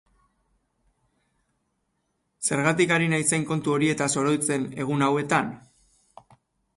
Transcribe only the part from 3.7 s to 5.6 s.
horietaz oroitzen egun hauetan?